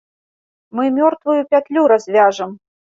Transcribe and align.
Мы 0.79 0.83
мёртвую 0.97 1.39
пятлю 1.55 1.81
развяжам! 1.95 2.51